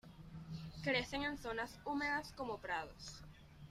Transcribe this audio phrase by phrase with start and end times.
[0.83, 3.21] Crecen en zonas húmedas como prados.